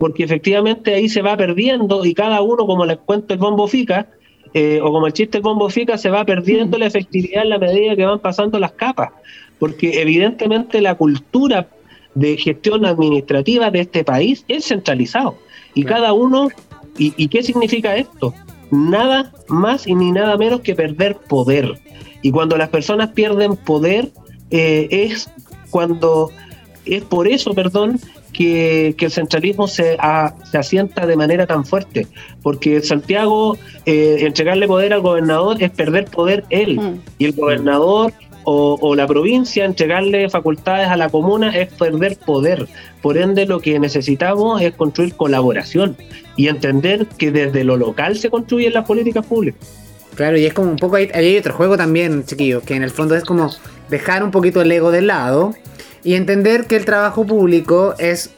[0.00, 4.06] porque efectivamente ahí se va perdiendo y cada uno, como les cuento el bombo fica,
[4.54, 7.58] eh, o como el chiste el bombo fica, se va perdiendo la efectividad en la
[7.58, 9.10] medida que van pasando las capas,
[9.58, 11.68] porque evidentemente la cultura
[12.14, 15.36] de gestión administrativa de este país es centralizado
[15.74, 16.48] y cada uno,
[16.98, 18.34] y, qué significa esto?
[18.70, 21.78] Nada más y ni nada menos que perder poder.
[22.22, 24.10] Y cuando las personas pierden poder,
[24.50, 25.30] eh, es
[25.70, 26.30] cuando,
[26.84, 28.00] es por eso, perdón,
[28.40, 29.98] que, el centralismo se,
[30.50, 32.06] se, asienta de manera tan fuerte,
[32.42, 37.00] porque Santiago, eh, entregarle poder al gobernador es perder poder él, mm.
[37.18, 42.66] y el gobernador o, la provincia, entregarle facultades a la comuna es perder poder.
[43.02, 45.96] Por ende, lo que necesitamos es construir colaboración
[46.34, 49.60] y entender que desde lo local se construyen las políticas públicas.
[50.16, 52.90] Claro, y es como un poco, ahí hay otro juego también, chiquillos, que en el
[52.90, 53.50] fondo es como
[53.90, 55.54] dejar un poquito el ego del lado
[56.02, 58.30] y entender que el trabajo público es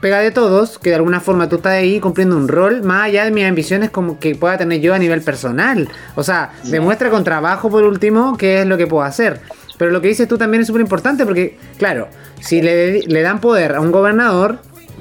[0.00, 3.24] pega de todos, que de alguna forma tú estás ahí cumpliendo un rol, más allá
[3.24, 5.88] de mis ambiciones como que pueda tener yo a nivel personal.
[6.14, 9.40] O sea, demuestra con trabajo por último qué es lo que puedo hacer.
[9.78, 12.08] Pero lo que dices tú también es súper importante porque, claro,
[12.40, 14.58] si le, le dan poder a un gobernador,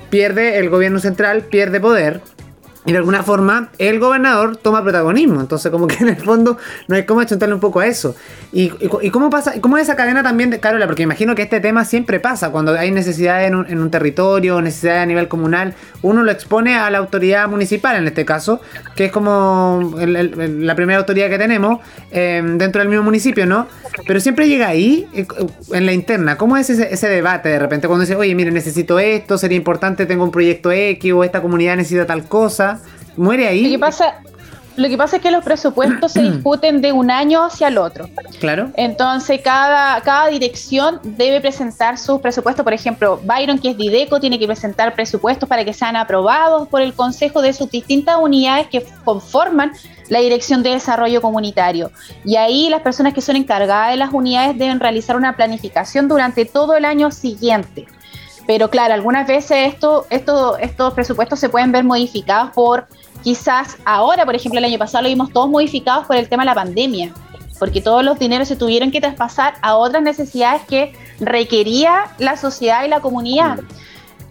[0.10, 2.21] pierde el gobierno central, pierde poder
[2.86, 5.41] y de alguna forma el gobernador toma protagonismo.
[5.41, 8.15] Entonces, como que en el fondo no hay cómo achuntarle un poco a eso.
[8.54, 8.71] ¿Y,
[9.02, 10.86] y, cómo pasa, cómo es esa cadena también, de, Carola?
[10.86, 14.62] Porque imagino que este tema siempre pasa cuando hay necesidad en un, en un territorio,
[14.62, 15.74] necesidad a nivel comunal.
[16.04, 18.62] Uno lo expone a la autoridad municipal, en este caso,
[18.95, 21.80] que es como la primera autoridad que tenemos
[22.12, 23.67] eh, dentro del mismo municipio, ¿no?
[24.06, 25.26] Pero siempre llega ahí, eh,
[25.74, 26.38] en la interna.
[26.38, 30.06] ¿Cómo es ese, ese debate de repente cuando dice, oye, mire, necesito esto, sería importante,
[30.06, 32.75] tengo un proyecto X o esta comunidad necesita tal cosa?
[33.17, 33.63] Muere ahí.
[33.63, 34.21] Lo que pasa,
[34.75, 38.10] lo que pasa es que los presupuestos se discuten de un año hacia el otro.
[38.39, 38.71] Claro.
[38.75, 42.63] Entonces, cada, cada dirección debe presentar sus presupuestos.
[42.63, 46.82] Por ejemplo, Byron, que es Dideco, tiene que presentar presupuestos para que sean aprobados por
[46.82, 49.71] el Consejo de sus distintas unidades que conforman
[50.10, 51.91] la Dirección de Desarrollo Comunitario.
[52.23, 56.45] Y ahí las personas que son encargadas de las unidades deben realizar una planificación durante
[56.45, 57.88] todo el año siguiente.
[58.47, 62.88] Pero claro, algunas veces esto, esto, estos presupuestos se pueden ver modificados por
[63.26, 66.46] quizás ahora, por ejemplo, el año pasado lo vimos todos modificados por el tema de
[66.46, 67.12] la pandemia,
[67.58, 72.86] porque todos los dineros se tuvieron que traspasar a otras necesidades que requería la sociedad
[72.86, 73.62] y la comunidad.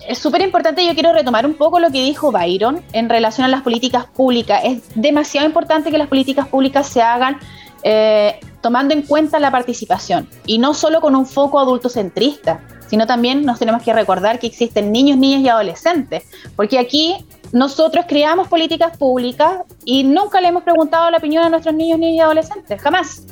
[0.07, 3.48] Es súper importante, yo quiero retomar un poco lo que dijo Byron en relación a
[3.48, 4.61] las políticas públicas.
[4.62, 7.38] Es demasiado importante que las políticas públicas se hagan
[7.83, 13.44] eh, tomando en cuenta la participación y no solo con un foco adultocentrista sino también
[13.44, 18.96] nos tenemos que recordar que existen niños, niñas y adolescentes, porque aquí nosotros creamos políticas
[18.98, 23.22] públicas y nunca le hemos preguntado la opinión a nuestros niños, niñas y adolescentes, jamás.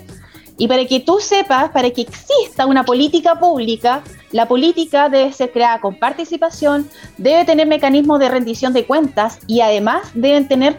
[0.57, 5.51] Y para que tú sepas, para que exista una política pública, la política debe ser
[5.51, 10.79] creada con participación, debe tener mecanismos de rendición de cuentas y además deben tener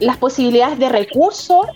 [0.00, 1.66] las posibilidades de recursos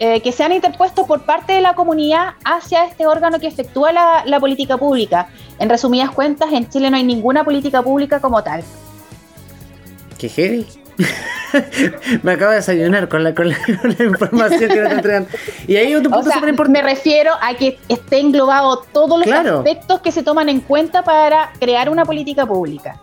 [0.00, 3.90] eh, que se han interpuesto por parte de la comunidad hacia este órgano que efectúa
[3.90, 5.30] la, política pública.
[5.58, 8.62] En resumidas cuentas, en Chile no hay ninguna política pública como tal.
[10.18, 10.66] ¿Qué heavy?
[12.22, 13.56] me acabo de desayunar con la, con la,
[13.98, 15.26] información que nos entregan.
[15.66, 16.82] Y ahí otro punto súper importante.
[16.82, 21.52] Me refiero a que esté englobado todos los aspectos que se toman en cuenta para
[21.58, 23.00] crear una política pública.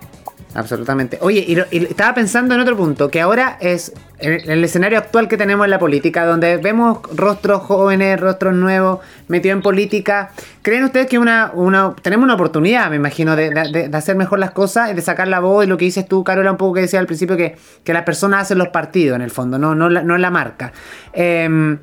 [0.55, 1.17] Absolutamente.
[1.21, 5.37] Oye, y, estaba pensando en otro punto, que ahora es en el escenario actual que
[5.37, 10.31] tenemos en la política, donde vemos rostros jóvenes, rostros nuevos metidos en política.
[10.61, 14.95] ¿Creen ustedes que una, una tenemos una oportunidad, me imagino, de, hacer mejor las cosas,
[14.95, 17.07] de sacar la voz y lo que dices tú, Carola, un poco que decía al
[17.07, 20.17] principio, que, que las personas hacen los partidos en el fondo, no, no, la, no
[20.17, 20.71] la marca?
[21.13, 21.77] Eh,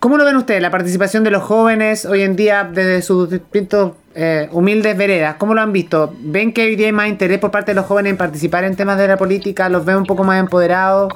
[0.00, 3.94] ¿Cómo lo ven ustedes, la participación de los jóvenes hoy en día desde sus distintos
[4.20, 5.36] eh, humildes veredas?
[5.36, 6.12] ¿Cómo lo han visto?
[6.18, 8.74] ¿Ven que hoy día hay más interés por parte de los jóvenes en participar en
[8.74, 9.68] temas de la política?
[9.68, 11.12] ¿Los ven un poco más empoderados?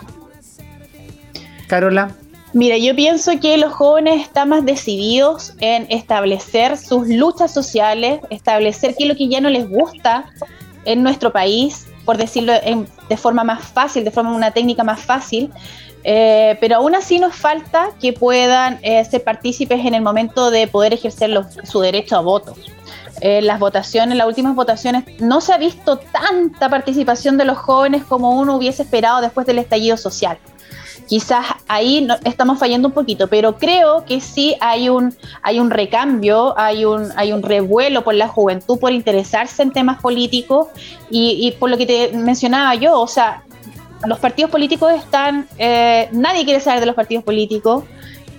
[1.67, 2.13] Carola.
[2.53, 8.95] Mira, yo pienso que los jóvenes están más decididos en establecer sus luchas sociales, establecer
[8.97, 10.27] qué es lo que ya no les gusta
[10.85, 15.51] en nuestro país, por decirlo de forma más fácil, de forma una técnica más fácil,
[16.05, 20.69] eh, pero aún así nos falta que puedan eh, ser partícipes en el momento de
[20.69, 21.31] poder ejercer
[21.65, 22.55] su derecho a voto.
[23.25, 28.03] En las votaciones, las últimas votaciones, no se ha visto tanta participación de los jóvenes
[28.05, 30.39] como uno hubiese esperado después del estallido social.
[31.07, 36.59] Quizás ahí estamos fallando un poquito, pero creo que sí hay un, hay un recambio,
[36.59, 40.67] hay un, hay un revuelo por la juventud, por interesarse en temas políticos
[41.09, 43.45] y, y por lo que te mencionaba yo, o sea,
[44.07, 47.85] los partidos políticos están, eh, nadie quiere saber de los partidos políticos,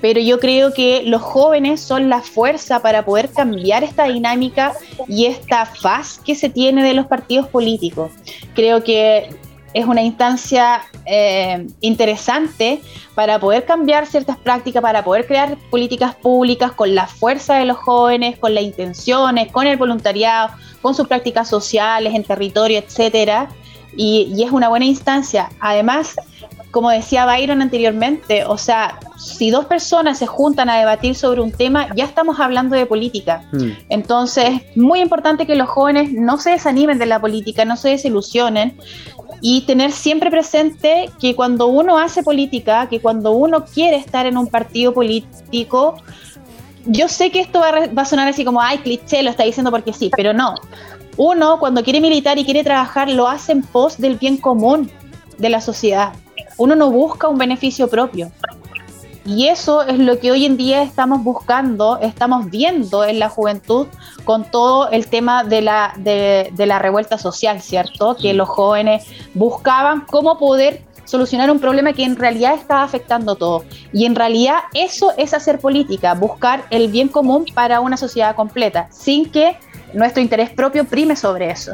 [0.04, 4.74] pero yo creo que los jóvenes son la fuerza para poder cambiar esta dinámica
[5.08, 8.12] y esta faz que se tiene de los partidos políticos.
[8.54, 9.30] Creo que
[9.74, 12.82] es una instancia eh, interesante
[13.16, 17.78] para poder cambiar ciertas prácticas, para poder crear políticas públicas con la fuerza de los
[17.78, 20.50] jóvenes, con las intenciones, con el voluntariado,
[20.82, 23.48] con sus prácticas sociales en territorio, etcétera
[23.96, 25.50] y, es una buena instancia.
[25.60, 26.16] Además,
[26.74, 31.52] como decía Byron anteriormente, o sea, si dos personas se juntan a debatir sobre un
[31.52, 33.44] tema, ya estamos hablando de política.
[33.52, 33.70] Mm.
[33.90, 38.76] Entonces, muy importante que los jóvenes no se desanimen de la política, no se desilusionen
[39.40, 44.36] y tener siempre presente que cuando uno hace política, que cuando uno quiere estar en
[44.36, 45.98] un partido político,
[46.88, 49.44] yo sé que esto va a, va a sonar así como, ay, cliché, lo está
[49.44, 50.56] diciendo porque sí, pero no
[51.18, 54.90] uno cuando quiere militar y quiere trabajar lo hace en pos del bien común
[55.38, 56.14] de la sociedad.
[56.58, 58.32] Uno no busca un beneficio propio.
[59.26, 63.88] Y eso es lo que hoy en día estamos buscando, estamos viendo en la juventud
[64.26, 68.18] con todo el tema de la, de, la revuelta social, ¿cierto?
[68.18, 73.64] Que los jóvenes buscaban cómo poder solucionar un problema que en realidad estaba afectando todo.
[73.94, 78.90] Y en realidad eso es hacer política, buscar el bien común para una sociedad completa,
[78.92, 79.58] sin que
[79.94, 81.74] nuestro interés propio prime sobre eso.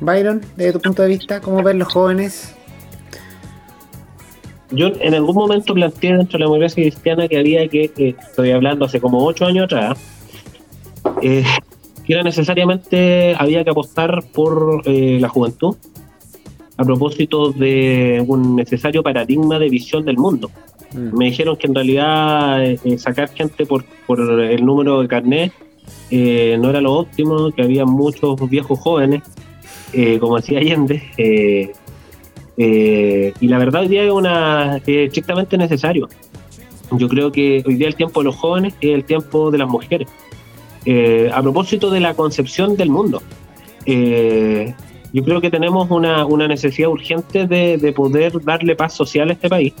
[0.00, 2.54] Byron, desde tu punto de vista, ¿cómo ven los jóvenes?
[4.70, 8.84] Yo en algún momento planteé dentro de la democracia cristiana que había que, estoy hablando
[8.84, 9.98] hace como ocho años atrás,
[11.22, 11.44] eh,
[12.04, 15.76] que era necesariamente, había que apostar por eh, la juventud
[16.76, 20.50] a propósito de un necesario paradigma de visión del mundo.
[20.94, 21.16] Mm.
[21.16, 25.52] Me dijeron que en realidad eh, sacar gente por, por el número de carnet
[26.10, 29.22] eh, no era lo óptimo, que había muchos viejos jóvenes,
[29.92, 31.02] eh, como decía Allende,
[32.62, 36.08] eh, y la verdad hoy día es una estrictamente necesario.
[36.92, 39.68] Yo creo que hoy día el tiempo de los jóvenes es el tiempo de las
[39.68, 40.08] mujeres.
[41.32, 43.22] a propósito de la concepción del mundo,
[43.86, 49.48] yo creo que tenemos una, necesidad urgente de, de, poder darle paz social a este
[49.48, 49.72] país.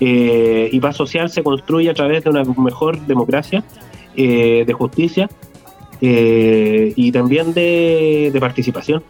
[0.00, 3.62] y paz social se construye a través de una mejor democracia,
[4.16, 5.28] de justicia
[6.00, 9.02] eh, y también de, participación.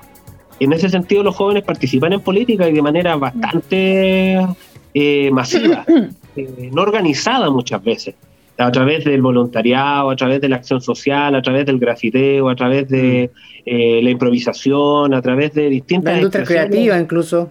[0.61, 4.47] En ese sentido, los jóvenes participan en política y de manera bastante
[4.95, 5.85] eh, masiva,
[6.37, 8.15] eh, no organizada muchas veces,
[8.57, 12.57] a través del voluntariado, a través de la acción social, a través del grafiteo, a
[12.57, 13.31] través de
[13.65, 14.05] mm.
[14.05, 16.15] la improvisación, a través de distintas...
[16.15, 17.51] La industria creativa incluso.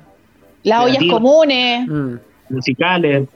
[0.64, 1.88] Las ollas comunes.
[1.88, 2.16] Mm.
[2.50, 3.28] Musicales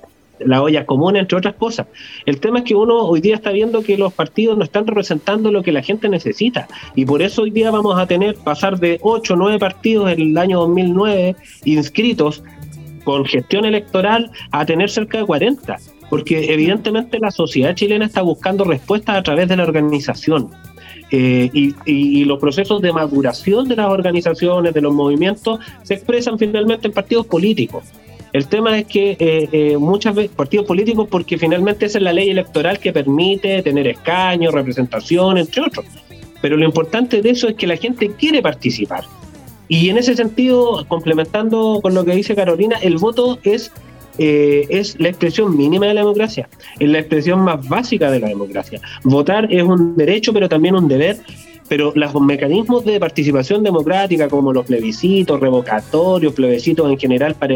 [0.45, 1.87] la olla común, entre otras cosas.
[2.25, 5.51] El tema es que uno hoy día está viendo que los partidos no están representando
[5.51, 6.67] lo que la gente necesita.
[6.95, 10.21] Y por eso hoy día vamos a tener pasar de 8 o 9 partidos en
[10.21, 12.43] el año 2009 inscritos
[13.03, 15.77] con gestión electoral a tener cerca de 40.
[16.09, 20.49] Porque evidentemente la sociedad chilena está buscando respuestas a través de la organización.
[21.13, 26.39] Eh, y, y, los procesos de maduración de las organizaciones, de los movimientos, se expresan
[26.39, 27.83] finalmente en partidos políticos.
[28.33, 32.13] El tema es que eh, eh, muchas veces partidos políticos, porque finalmente esa es la
[32.13, 35.85] ley electoral que permite tener escaños, representación, entre otros.
[36.41, 39.03] Pero lo importante de eso es que la gente quiere participar.
[39.67, 43.71] Y en ese sentido, complementando con lo que dice Carolina, el voto es
[44.17, 46.49] eh, es la expresión mínima de la democracia,
[46.79, 48.81] es la expresión más básica de la democracia.
[49.03, 51.17] Votar es un derecho, pero también un deber,
[51.69, 57.55] pero los mecanismos de participación democrática, como los plebiscitos, revocatorios, plebiscitos en general para,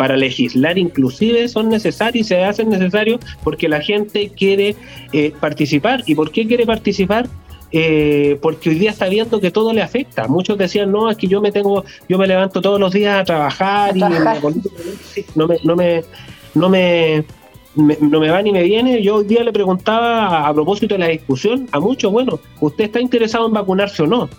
[0.00, 4.74] para legislar inclusive, son necesarios y se hacen necesarios porque la gente quiere
[5.12, 6.02] eh, participar.
[6.06, 7.28] ¿Y por qué quiere participar?
[7.70, 10.26] Eh, porque hoy día está viendo que todo le afecta.
[10.26, 13.24] Muchos decían, no, es que yo me tengo, yo me levanto todos los días a
[13.24, 14.00] trabajar, y
[15.34, 16.02] no me, no me,
[16.54, 17.24] no me,
[17.76, 19.02] no me va ni me viene.
[19.02, 23.00] Yo hoy día le preguntaba a propósito de la discusión a muchos, bueno, ¿usted está
[23.02, 24.30] interesado en vacunarse o no?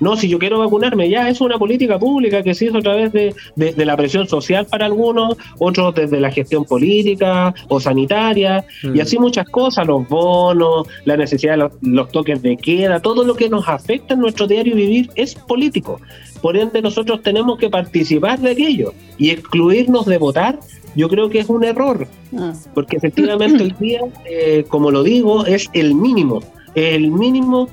[0.00, 3.12] No, si yo quiero vacunarme, ya es una política pública que se hizo a través
[3.12, 9.00] de, la presión social para algunos, otros desde la gestión política o sanitaria, y mm.
[9.00, 13.48] así muchas cosas, los bonos, la necesidad de los, toques de queda, todo lo que
[13.48, 16.00] nos afecta en nuestro diario vivir es político.
[16.40, 20.60] Por ende, nosotros tenemos que participar de aquello y excluirnos de votar.
[20.94, 22.52] Yo creo que es un error, ah.
[22.74, 26.40] porque efectivamente hoy día, eh, como lo digo, es el mínimo.
[26.74, 27.68] El mínimo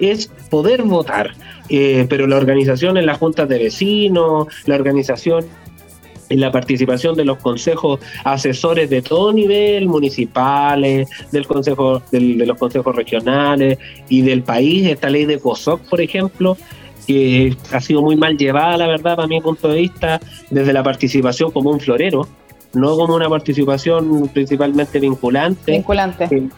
[0.00, 1.34] es poder votar.
[1.70, 5.46] Eh, pero la organización en las juntas de vecinos, la organización
[6.28, 12.56] en la participación de los consejos asesores de todo nivel, municipales, del consejo, de los
[12.56, 16.56] consejos regionales y del país, esta ley de COSOC, por ejemplo,
[17.06, 20.82] que ha sido muy mal llevada, la verdad, para mi punto de vista, desde la
[20.82, 22.28] participación como un florero,
[22.72, 25.72] no como una participación principalmente vinculante.
[25.72, 26.24] Vinculante.
[26.30, 26.48] Eh,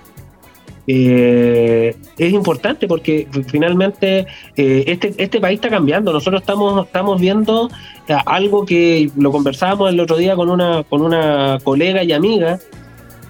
[0.87, 4.27] eh, es importante porque finalmente
[4.57, 6.13] eh, este, este país está cambiando.
[6.13, 7.71] Nosotros estamos, estamos viendo
[8.09, 12.59] eh, algo que lo conversábamos el otro día con una, con una colega y amiga.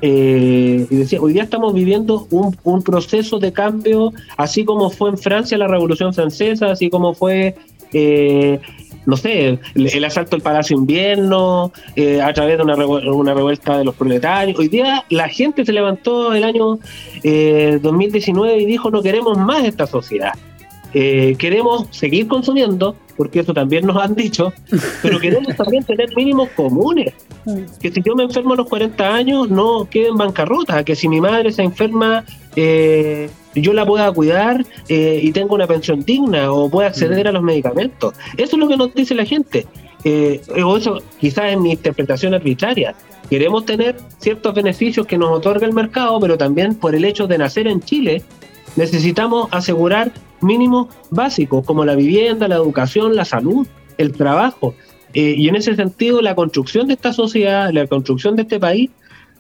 [0.01, 5.19] y decía, hoy día estamos viviendo un, un proceso de cambio, así como fue en
[5.19, 7.55] Francia la Revolución Francesa, así como fue
[9.07, 13.85] no sé, el, asalto al Palacio Invierno, eh, a través de una, una, revuelta de
[13.85, 14.59] los proletarios.
[14.59, 16.79] Hoy día la gente se levantó el año
[17.23, 20.33] 2019 eh, y dijo no queremos más esta sociedad.
[20.95, 24.53] Eh, queremos seguir consumiendo, porque eso también nos han dicho,
[25.03, 27.15] pero queremos también tener mínimos comunes.
[27.81, 31.09] Que si yo me enfermo a los 40 años, no quede en bancarrota, que si
[31.09, 32.25] mi madre se enferma,
[32.57, 37.33] eh, yo la pueda cuidar eh, y tenga una pensión digna o pueda acceder a
[37.33, 38.15] los medicamentos.
[38.37, 39.67] Eso es lo que nos dice la gente.
[40.65, 42.95] o eso quizás es mi interpretación arbitraria.
[43.31, 47.39] Queremos tener ciertos beneficios que nos otorga el mercado, pero también por el hecho de
[47.39, 48.23] nacer en Chile,
[48.77, 53.67] necesitamos asegurar mínimos básicos como la vivienda, la educación, la salud,
[53.99, 54.75] el trabajo.
[55.15, 58.91] Eh, y en ese sentido, la construcción de esta sociedad, la construcción de este país,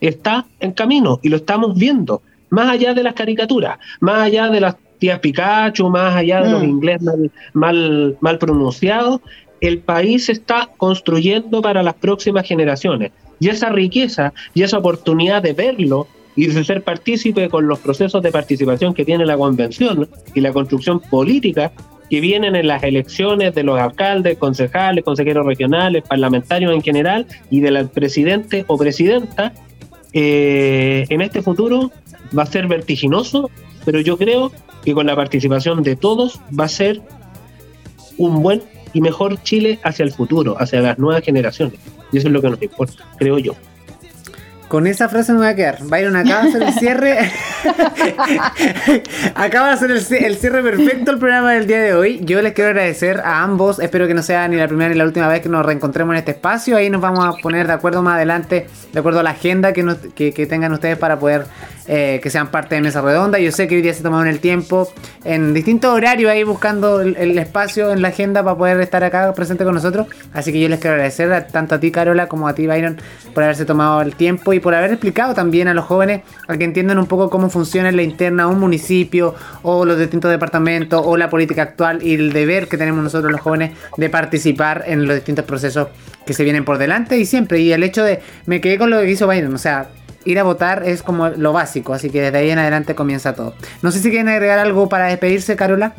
[0.00, 2.22] está en camino y lo estamos viendo.
[2.50, 6.62] Más allá de las caricaturas, más allá de las tías Pikachu, más allá de los
[6.62, 6.68] mm.
[6.68, 7.02] inglés
[7.54, 9.20] mal, mal, pronunciados,
[9.60, 13.12] el país se está construyendo para las próximas generaciones.
[13.40, 16.06] Y esa riqueza y esa oportunidad de verlo
[16.36, 20.52] y de ser partícipe con los procesos de participación que tiene la convención y la
[20.52, 21.72] construcción política
[22.08, 27.60] que vienen en las elecciones de los alcaldes, concejales, consejeros regionales, parlamentarios en general y
[27.60, 29.52] del presidente o presidenta,
[30.12, 31.90] eh, en este futuro
[32.36, 33.50] va a ser vertiginoso,
[33.84, 34.52] pero yo creo
[34.84, 37.00] que con la participación de todos va a ser
[38.18, 38.62] un buen
[38.92, 41.78] y mejor Chile hacia el futuro, hacia las nuevas generaciones.
[42.12, 43.54] Y eso es lo que nos importa, creo yo.
[44.72, 45.84] Con esa frase me voy a quedar.
[45.84, 47.18] Byron acaba de hacer el cierre.
[49.34, 52.20] acaba de hacer el, cierre perfecto el programa del día de hoy.
[52.24, 53.80] Yo les quiero agradecer a ambos.
[53.80, 56.20] Espero que no sea ni la primera ni la última vez que nos reencontremos en
[56.20, 56.78] este espacio.
[56.78, 59.84] Ahí nos vamos a poner de acuerdo más adelante, de acuerdo a la agenda que,
[60.14, 61.44] que tengan ustedes para poder
[61.88, 63.40] eh, que sean parte de Mesa Redonda.
[63.40, 64.88] Yo sé que hoy día se tomaron el tiempo
[65.24, 69.64] en distintos horarios ahí buscando el, espacio en la agenda para poder estar acá presente
[69.64, 70.06] con nosotros.
[70.32, 73.00] Así que yo les quiero agradecer tanto a ti, Carola, como a ti, Byron,
[73.34, 76.64] por haberse tomado el tiempo y por haber explicado también a los jóvenes a que
[76.64, 81.16] entiendan un poco cómo funciona en la interna un municipio o los distintos departamentos o
[81.16, 85.16] la política actual y el deber que tenemos nosotros los jóvenes de participar en los
[85.16, 85.88] distintos procesos
[86.24, 87.60] que se vienen por delante y siempre.
[87.60, 89.88] Y el hecho de, me quedé con lo que hizo Byron, o sea,
[90.24, 93.54] ir a votar es como lo básico, así que desde ahí en adelante comienza todo.
[93.82, 95.94] No sé si quieren agregar algo para despedirse, Carola.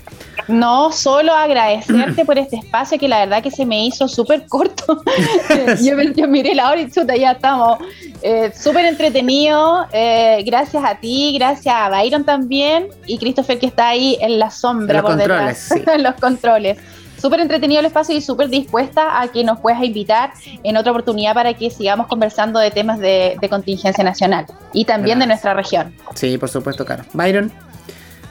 [0.48, 5.02] No, solo agradecerte por este espacio que la verdad que se me hizo súper corto.
[6.16, 7.80] yo, miré la hora y chuta, ya estamos.
[8.22, 9.86] Eh, súper entretenido.
[9.92, 14.50] Eh, gracias a ti, gracias a Byron también y Christopher que está ahí en la
[14.50, 16.78] sombra por detrás, en los controles
[17.24, 21.34] súper entretenido el espacio y súper dispuesta a que nos puedas invitar en otra oportunidad
[21.34, 25.96] para que sigamos conversando de temas de, contingencia nacional y también de nuestra región.
[26.16, 27.06] Sí, por supuesto, Caro.
[27.14, 27.50] Byron,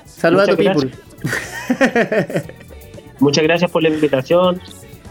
[0.05, 0.91] saluda a tu people.
[3.19, 4.61] muchas gracias por la invitación.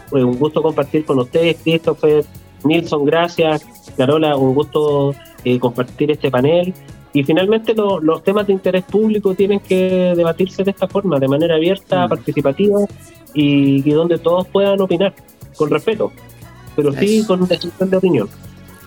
[0.06, 2.24] Fue un gusto compartir con ustedes, Christopher,
[2.62, 3.66] Nilson, gracias.
[3.96, 5.12] Carola, un gusto
[5.42, 6.72] eh, compartir este panel.
[7.14, 11.56] Y finalmente los temas de interés público tienen que debatirse de esta forma, de manera
[11.56, 12.08] abierta, mm.
[12.08, 12.80] participativa
[13.34, 15.14] y, donde todos puedan opinar,
[15.56, 16.12] con respeto,
[16.74, 18.28] pero sí con decisión de opinión.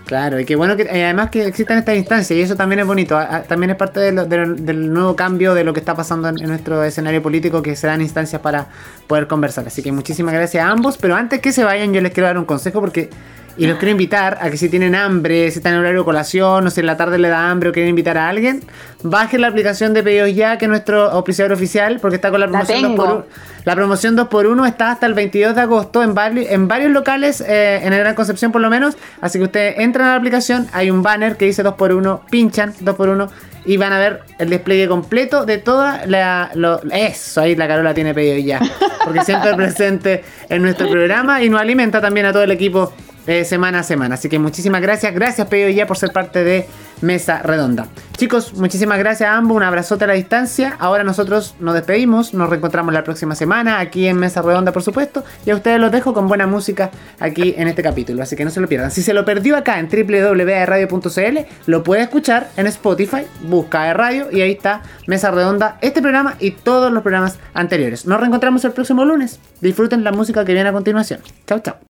[0.05, 2.85] Claro, y qué bueno que eh, además que existan estas instancias y eso también es
[2.85, 3.17] bonito,
[3.47, 7.63] también es parte del nuevo cambio de lo que está pasando en, nuestro escenario político
[7.63, 8.67] que se dan instancias para
[9.07, 9.65] poder conversar.
[9.65, 12.37] Así que muchísimas gracias a ambos, pero antes que se vayan yo les quiero dar
[12.37, 13.09] un consejo porque
[13.57, 16.67] y los quiero invitar a que si tienen hambre, si están en horario de colación,
[16.67, 18.63] o si en la tarde le da hambre o quieren invitar a alguien,
[19.03, 22.47] bajen la aplicación de Pedidos Ya, que es nuestro auspiciador oficial, porque está con la
[22.47, 23.23] promoción 2x1.
[23.63, 27.93] La promoción 2x1 está hasta el 22 de agosto en, en varios locales, eh, en
[27.93, 28.95] el Gran Concepción por lo menos.
[29.21, 33.29] Así que ustedes entran a la aplicación, hay un banner que dice 2x1, pinchan 2x1
[33.65, 36.51] y van a ver el despliegue completo de toda la.
[36.91, 38.59] eso, ahí la Carola tiene pedido ya.
[39.03, 42.93] Porque siempre presente en nuestro programa y nos alimenta también a todo el equipo
[43.27, 44.15] eh, semana a semana.
[44.15, 45.13] Así que muchísimas gracias.
[45.13, 46.67] Gracias, Pedido Ya, por ser parte de
[47.01, 47.87] Mesa Redonda.
[48.17, 49.57] Chicos, muchísimas gracias a ambos.
[49.57, 50.75] Un abrazote a la distancia.
[50.79, 52.33] Ahora nosotros nos despedimos.
[52.33, 55.23] Nos reencontramos la próxima semana aquí en Mesa Redonda, por supuesto.
[55.45, 58.23] Y a ustedes los dejo con buena música aquí en este capítulo.
[58.23, 58.91] Así que no se lo pierdan.
[58.91, 63.23] Si se lo perdió acá en www.radio.cl, lo puede escuchar en Spotify.
[63.41, 68.05] Busca de radio y ahí está Mesa Redonda, este programa y todos los programas anteriores.
[68.05, 69.39] Nos reencontramos el próximo lunes.
[69.61, 71.19] Disfruten la música que viene a continuación.
[71.45, 71.94] Chao, chao.